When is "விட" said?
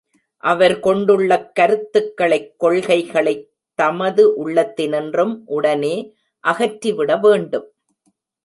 6.93-7.17